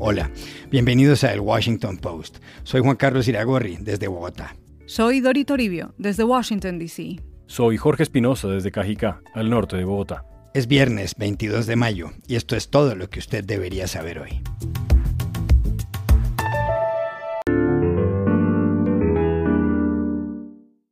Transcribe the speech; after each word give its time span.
Hola, 0.00 0.30
bienvenidos 0.70 1.24
a 1.24 1.32
El 1.32 1.40
Washington 1.40 1.98
Post. 1.98 2.38
Soy 2.62 2.80
Juan 2.82 2.94
Carlos 2.94 3.26
Iragorri, 3.26 3.78
desde 3.80 4.06
Bogotá. 4.06 4.54
Soy 4.86 5.18
Dori 5.18 5.44
Toribio, 5.44 5.92
desde 5.98 6.22
Washington, 6.22 6.78
D.C. 6.78 7.20
Soy 7.46 7.76
Jorge 7.78 8.04
Espinosa, 8.04 8.46
desde 8.46 8.70
Cajicá, 8.70 9.20
al 9.34 9.50
norte 9.50 9.76
de 9.76 9.84
Bogotá. 9.84 10.24
Es 10.54 10.68
viernes 10.68 11.16
22 11.18 11.66
de 11.66 11.74
mayo 11.74 12.12
y 12.28 12.36
esto 12.36 12.54
es 12.54 12.70
todo 12.70 12.94
lo 12.94 13.10
que 13.10 13.18
usted 13.18 13.44
debería 13.44 13.88
saber 13.88 14.20
hoy. 14.20 14.40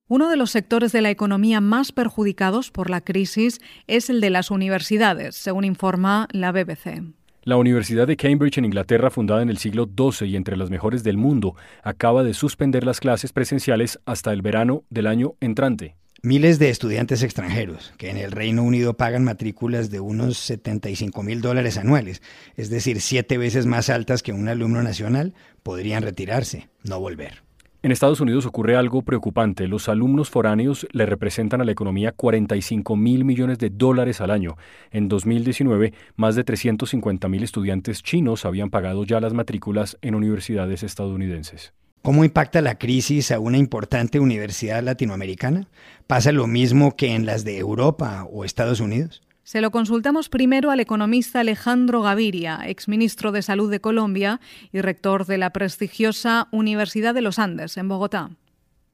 Uno 0.09 0.29
de 0.29 0.37
los 0.37 0.51
sectores 0.51 0.91
de 0.91 1.03
la 1.03 1.11
economía 1.11 1.61
más 1.61 1.93
perjudicados 1.93 2.73
por 2.73 2.91
la 2.91 3.03
crisis 3.03 3.61
es 3.87 4.11
el 4.11 4.21
de 4.21 4.31
las 4.31 4.51
universidades, 4.51 5.37
según 5.37 5.65
informa 5.65 6.27
la 6.33 6.51
BBC. 6.51 7.03
La 7.47 7.57
Universidad 7.57 8.09
de 8.09 8.17
Cambridge 8.17 8.59
en 8.59 8.65
Inglaterra, 8.65 9.09
fundada 9.09 9.41
en 9.41 9.51
el 9.51 9.59
siglo 9.59 9.87
XII 9.87 10.27
y 10.27 10.35
entre 10.35 10.57
las 10.57 10.69
mejores 10.69 11.05
del 11.05 11.17
mundo, 11.17 11.55
acaba 11.85 12.25
de 12.25 12.35
suspender 12.35 12.83
las 12.83 12.99
clases 12.99 13.33
presenciales 13.33 14.01
hasta 14.05 14.33
el 14.33 14.43
verano 14.43 14.83
del 14.91 15.07
año 15.07 15.35
entrante. 15.39 15.95
Miles 16.25 16.59
de 16.59 16.71
estudiantes 16.71 17.23
extranjeros 17.23 17.95
que 17.99 18.11
en 18.11 18.17
el 18.17 18.33
Reino 18.33 18.65
Unido 18.65 18.97
pagan 18.97 19.23
matrículas 19.23 19.91
de 19.91 20.01
unos 20.01 20.39
75 20.39 21.23
mil 21.23 21.41
dólares 21.41 21.79
anuales, 21.79 22.21
es 22.57 22.69
decir, 22.69 23.01
siete 23.01 23.39
veces 23.39 23.65
más 23.65 23.91
altas 23.91 24.25
que 24.25 24.33
un 24.33 24.49
alumno 24.49 24.83
nacional, 24.83 25.33
podrían 25.63 26.03
retirarse, 26.03 26.69
no 26.83 26.99
volver. 26.99 27.46
En 27.87 27.93
Estados 27.93 28.21
Unidos 28.21 28.47
ocurre 28.47 28.75
algo 28.75 29.03
preocupante. 29.03 29.69
Los 29.69 29.89
alumnos 29.89 30.29
foráneos 30.29 30.89
le 30.91 31.07
representan 31.07 31.61
a 31.61 31.65
la 31.65 31.71
economía 31.71 32.11
45 32.11 32.97
mil 32.97 33.25
millones 33.25 33.61
de 33.61 33.71
dólares 33.71 34.21
al 34.21 34.33
año. 34.33 34.57
En 34.91 35.07
2019, 35.07 35.93
más 36.17 36.35
de 36.35 36.43
350 36.43 37.29
mil 37.29 37.45
estudiantes 37.45 38.03
chinos 38.03 38.45
habían 38.45 38.71
pagado 38.71 39.05
ya 39.05 39.21
las 39.21 39.35
matrículas 39.35 39.99
en 40.03 40.17
universidades 40.17 40.83
estadounidenses. 40.83 41.75
¿Cómo 42.03 42.25
impacta 42.25 42.61
la 42.61 42.77
crisis 42.77 43.31
a 43.31 43.39
una 43.39 43.57
importante 43.57 44.19
universidad 44.19 44.83
latinoamericana? 44.83 45.69
¿Pasa 46.09 46.33
lo 46.33 46.49
mismo 46.49 46.97
que 46.97 47.15
en 47.15 47.25
las 47.25 47.45
de 47.45 47.59
Europa 47.59 48.27
o 48.29 48.45
Estados 48.45 48.81
Unidos? 48.81 49.23
Se 49.47 49.61
lo 49.61 49.71
consultamos 49.71 50.29
primero 50.29 50.73
al 50.73 50.81
economista 50.81 51.39
Alejandro 51.39 52.03
Gaviria, 52.03 52.59
exministro 52.67 53.31
de 53.31 53.43
Salud 53.43 53.71
de 53.71 53.81
Colombia 53.81 54.41
y 54.73 54.81
rector 54.81 55.25
de 55.25 55.39
la 55.39 55.51
prestigiosa 55.51 56.49
Universidad 56.51 57.15
de 57.15 57.21
los 57.21 57.39
Andes 57.39 57.77
en 57.77 57.87
Bogotá. 57.87 58.31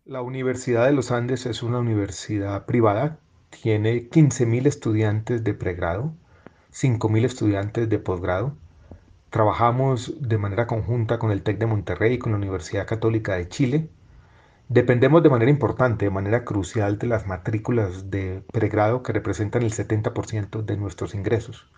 La 0.05 0.20
Universidad 0.20 0.84
de 0.84 0.92
los 0.92 1.11
Andes 1.11 1.47
es 1.47 1.62
una 1.62 1.78
universidad 1.78 2.67
privada, 2.67 3.19
tiene 3.48 4.11
15.000 4.11 4.67
estudiantes 4.67 5.42
de 5.42 5.55
pregrado, 5.55 6.12
5.000 6.75 7.25
estudiantes 7.25 7.89
de 7.89 7.98
posgrado. 7.98 8.55
Trabajamos 9.31 10.12
de 10.20 10.37
manera 10.37 10.66
conjunta 10.66 11.19
con 11.19 11.31
el 11.31 11.42
TEC 11.42 11.61
de 11.61 11.66
Monterrey 11.66 12.12
y 12.12 12.19
con 12.19 12.33
la 12.33 12.37
Universidad 12.37 12.87
Católica 12.87 13.37
de 13.37 13.48
Chile 13.48 13.89
Dependemos 14.73 15.23
de 15.23 15.28
manera 15.28 15.51
importante, 15.51 16.06
de 16.06 16.11
manera 16.11 16.47
crucial 16.47 16.98
de 16.98 17.06
las 17.06 17.27
matrículas 17.27 18.11
de 18.11 18.42
pregrado 18.55 19.03
que 19.03 19.12
representan 19.12 19.65
el 19.65 19.70
70% 19.70 20.65
de 20.65 20.78
nuestros 20.78 21.15
ingresos. 21.15 21.69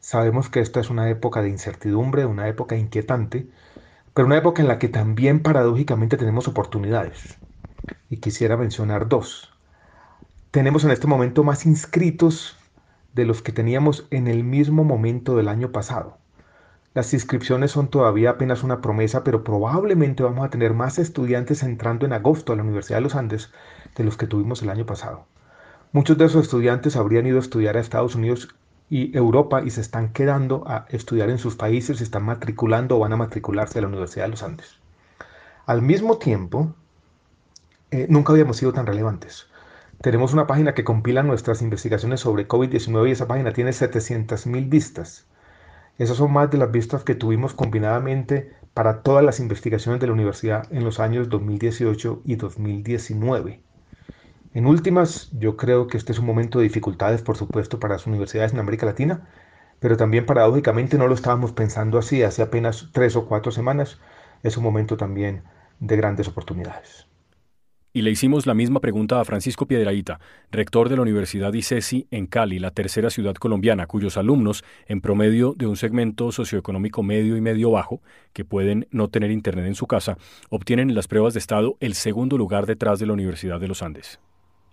Sabemos 0.00 0.48
que 0.48 0.58
esta 0.58 0.80
es 0.80 0.90
una 0.90 1.08
época 1.08 1.40
de 1.40 1.50
incertidumbre, 1.50 2.26
una 2.26 2.48
época 2.48 2.74
inquietante, 2.74 3.48
pero 4.12 4.26
una 4.26 4.38
época 4.38 4.60
en 4.60 4.66
la 4.66 4.80
que 4.80 4.88
también 4.88 5.40
paradójicamente 5.40 6.16
tenemos 6.16 6.48
oportunidades. 6.48 7.38
Y 8.08 8.16
quisiera 8.16 8.56
mencionar 8.56 9.06
dos. 9.06 9.52
Tenemos 10.50 10.82
en 10.82 10.90
este 10.90 11.06
momento 11.06 11.44
más 11.44 11.64
inscritos 11.64 12.58
de 13.14 13.24
los 13.24 13.40
que 13.40 13.52
teníamos 13.52 14.08
en 14.10 14.26
el 14.26 14.42
mismo 14.42 14.82
momento 14.82 15.36
del 15.36 15.46
año 15.46 15.70
pasado. 15.70 16.18
Las 16.92 17.14
inscripciones 17.14 17.70
son 17.70 17.86
todavía 17.88 18.30
apenas 18.30 18.64
una 18.64 18.80
promesa, 18.80 19.22
pero 19.22 19.44
probablemente 19.44 20.24
vamos 20.24 20.44
a 20.44 20.50
tener 20.50 20.74
más 20.74 20.98
estudiantes 20.98 21.62
entrando 21.62 22.04
en 22.04 22.12
agosto 22.12 22.52
a 22.52 22.56
la 22.56 22.64
Universidad 22.64 22.98
de 22.98 23.02
los 23.02 23.14
Andes 23.14 23.52
de 23.96 24.02
los 24.02 24.16
que 24.16 24.26
tuvimos 24.26 24.62
el 24.62 24.70
año 24.70 24.86
pasado. 24.86 25.26
Muchos 25.92 26.18
de 26.18 26.24
esos 26.24 26.42
estudiantes 26.42 26.96
habrían 26.96 27.26
ido 27.26 27.36
a 27.36 27.42
estudiar 27.42 27.76
a 27.76 27.80
Estados 27.80 28.16
Unidos 28.16 28.48
y 28.88 29.16
Europa 29.16 29.62
y 29.64 29.70
se 29.70 29.80
están 29.80 30.12
quedando 30.12 30.64
a 30.66 30.86
estudiar 30.88 31.30
en 31.30 31.38
sus 31.38 31.54
países, 31.54 31.98
se 31.98 32.04
están 32.04 32.24
matriculando 32.24 32.96
o 32.96 33.00
van 33.00 33.12
a 33.12 33.16
matricularse 33.16 33.78
a 33.78 33.82
la 33.82 33.88
Universidad 33.88 34.24
de 34.24 34.30
los 34.30 34.42
Andes. 34.42 34.80
Al 35.66 35.82
mismo 35.82 36.18
tiempo, 36.18 36.74
eh, 37.92 38.06
nunca 38.08 38.32
habíamos 38.32 38.56
sido 38.56 38.72
tan 38.72 38.86
relevantes. 38.86 39.46
Tenemos 40.00 40.32
una 40.32 40.48
página 40.48 40.74
que 40.74 40.82
compila 40.82 41.22
nuestras 41.22 41.62
investigaciones 41.62 42.18
sobre 42.18 42.48
COVID-19 42.48 43.08
y 43.08 43.12
esa 43.12 43.28
página 43.28 43.52
tiene 43.52 43.70
700.000 43.70 44.68
vistas. 44.68 45.28
Esas 45.98 46.16
son 46.16 46.32
más 46.32 46.50
de 46.50 46.58
las 46.58 46.70
vistas 46.70 47.04
que 47.04 47.14
tuvimos 47.14 47.54
combinadamente 47.54 48.52
para 48.74 49.02
todas 49.02 49.24
las 49.24 49.40
investigaciones 49.40 50.00
de 50.00 50.06
la 50.06 50.12
universidad 50.12 50.66
en 50.72 50.84
los 50.84 51.00
años 51.00 51.28
2018 51.28 52.22
y 52.24 52.36
2019. 52.36 53.60
En 54.54 54.66
últimas, 54.66 55.30
yo 55.32 55.56
creo 55.56 55.86
que 55.86 55.96
este 55.96 56.12
es 56.12 56.18
un 56.18 56.26
momento 56.26 56.58
de 56.58 56.64
dificultades, 56.64 57.22
por 57.22 57.36
supuesto, 57.36 57.78
para 57.78 57.94
las 57.94 58.06
universidades 58.06 58.52
en 58.52 58.58
América 58.58 58.86
Latina, 58.86 59.28
pero 59.78 59.96
también 59.96 60.26
paradójicamente 60.26 60.98
no 60.98 61.06
lo 61.06 61.14
estábamos 61.14 61.52
pensando 61.52 61.98
así 61.98 62.22
hace 62.22 62.42
apenas 62.42 62.88
tres 62.92 63.16
o 63.16 63.26
cuatro 63.26 63.52
semanas. 63.52 63.98
Es 64.42 64.56
un 64.56 64.64
momento 64.64 64.96
también 64.96 65.42
de 65.80 65.96
grandes 65.96 66.28
oportunidades. 66.28 67.09
Y 67.92 68.02
le 68.02 68.12
hicimos 68.12 68.46
la 68.46 68.54
misma 68.54 68.78
pregunta 68.78 69.20
a 69.20 69.24
Francisco 69.24 69.66
Piedraíta, 69.66 70.20
rector 70.52 70.88
de 70.88 70.94
la 70.94 71.02
Universidad 71.02 71.52
ICESI 71.52 72.06
en 72.12 72.28
Cali, 72.28 72.60
la 72.60 72.70
tercera 72.70 73.10
ciudad 73.10 73.34
colombiana, 73.34 73.88
cuyos 73.88 74.16
alumnos, 74.16 74.62
en 74.86 75.00
promedio 75.00 75.54
de 75.56 75.66
un 75.66 75.76
segmento 75.76 76.30
socioeconómico 76.30 77.02
medio 77.02 77.36
y 77.36 77.40
medio 77.40 77.72
bajo, 77.72 78.00
que 78.32 78.44
pueden 78.44 78.86
no 78.92 79.08
tener 79.08 79.32
internet 79.32 79.66
en 79.66 79.74
su 79.74 79.88
casa, 79.88 80.18
obtienen 80.50 80.90
en 80.90 80.94
las 80.94 81.08
pruebas 81.08 81.34
de 81.34 81.40
Estado 81.40 81.76
el 81.80 81.94
segundo 81.94 82.38
lugar 82.38 82.66
detrás 82.66 83.00
de 83.00 83.06
la 83.06 83.12
Universidad 83.12 83.58
de 83.58 83.66
los 83.66 83.82
Andes. 83.82 84.20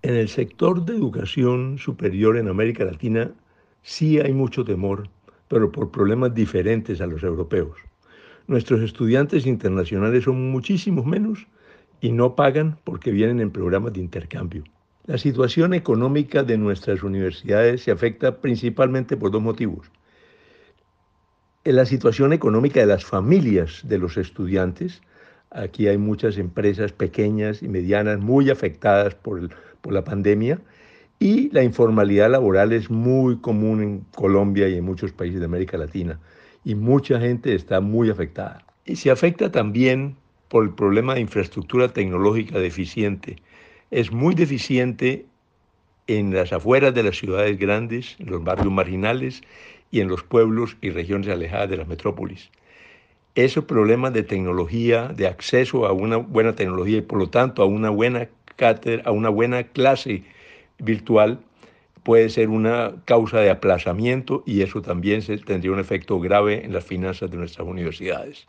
En 0.03 0.13
el 0.13 0.29
sector 0.29 0.85
de 0.85 0.93
educación 0.93 1.79
superior 1.79 2.37
en 2.37 2.47
América 2.47 2.85
Latina 2.85 3.31
sí 3.81 4.19
hay 4.19 4.31
mucho 4.31 4.63
temor, 4.63 5.09
pero 5.47 5.71
por 5.71 5.89
problemas 5.89 6.35
diferentes 6.35 7.01
a 7.01 7.07
los 7.07 7.23
europeos. 7.23 7.77
Nuestros 8.45 8.81
estudiantes 8.81 9.47
internacionales 9.47 10.25
son 10.25 10.51
muchísimos 10.51 11.03
menos 11.03 11.47
y 12.01 12.11
no 12.11 12.35
pagan 12.35 12.77
porque 12.83 13.11
vienen 13.11 13.39
en 13.39 13.51
programas 13.51 13.93
de 13.93 14.01
intercambio. 14.01 14.63
La 15.05 15.17
situación 15.17 15.73
económica 15.73 16.43
de 16.43 16.57
nuestras 16.57 17.01
universidades 17.01 17.83
se 17.83 17.91
afecta 17.91 18.41
principalmente 18.41 19.15
por 19.15 19.31
dos 19.31 19.41
motivos. 19.41 19.89
La 21.63 21.85
situación 21.85 22.33
económica 22.33 22.79
de 22.79 22.87
las 22.87 23.05
familias 23.05 23.81
de 23.83 23.97
los 23.97 24.17
estudiantes. 24.17 25.01
Aquí 25.49 25.87
hay 25.87 25.97
muchas 25.97 26.37
empresas 26.37 26.91
pequeñas 26.91 27.63
y 27.63 27.67
medianas 27.67 28.19
muy 28.19 28.49
afectadas 28.49 29.15
por, 29.15 29.49
por 29.81 29.93
la 29.93 30.03
pandemia 30.03 30.59
y 31.19 31.49
la 31.51 31.63
informalidad 31.63 32.29
laboral 32.29 32.73
es 32.73 32.89
muy 32.89 33.37
común 33.37 33.81
en 33.81 33.99
Colombia 34.13 34.67
y 34.69 34.75
en 34.75 34.83
muchos 34.83 35.11
países 35.13 35.39
de 35.39 35.45
América 35.45 35.77
Latina 35.77 36.19
y 36.63 36.75
mucha 36.75 37.19
gente 37.19 37.55
está 37.55 37.79
muy 37.79 38.09
afectada. 38.09 38.65
Y 38.85 38.97
se 38.97 39.09
afecta 39.09 39.51
también 39.51 40.17
por 40.49 40.63
el 40.63 40.71
problema 40.71 41.15
de 41.15 41.21
infraestructura 41.21 41.89
tecnológica 41.89 42.59
deficiente. 42.59 43.37
Es 43.91 44.11
muy 44.11 44.35
deficiente 44.35 45.25
en 46.07 46.33
las 46.33 46.53
afueras 46.53 46.93
de 46.93 47.03
las 47.03 47.17
ciudades 47.17 47.57
grandes, 47.57 48.15
en 48.19 48.31
los 48.31 48.43
barrios 48.43 48.71
marginales 48.71 49.41
y 49.91 49.99
en 49.99 50.07
los 50.07 50.23
pueblos 50.23 50.77
y 50.81 50.89
regiones 50.89 51.29
alejadas 51.29 51.69
de 51.69 51.77
las 51.77 51.87
metrópolis. 51.87 52.49
Esos 53.35 53.65
problemas 53.65 54.13
de 54.13 54.23
tecnología, 54.23 55.09
de 55.09 55.27
acceso 55.27 55.85
a 55.85 55.91
una 55.91 56.17
buena 56.17 56.55
tecnología 56.55 56.97
y 56.97 57.01
por 57.01 57.19
lo 57.19 57.29
tanto 57.29 57.61
a 57.61 57.65
una 57.65 57.89
buena 57.89 58.29
cátedra, 58.55 59.03
a 59.05 59.11
una 59.11 59.29
buena 59.29 59.63
clase 59.63 60.23
virtual, 60.79 61.39
puede 62.03 62.29
ser 62.29 62.49
una 62.49 62.95
causa 63.05 63.41
de 63.41 63.49
aplazamiento 63.49 64.43
y 64.45 64.61
eso 64.61 64.81
también 64.81 65.21
tendría 65.45 65.71
un 65.71 65.79
efecto 65.79 66.19
grave 66.19 66.63
en 66.63 66.73
las 66.73 66.85
finanzas 66.85 67.29
de 67.29 67.37
nuestras 67.37 67.67
universidades. 67.67 68.47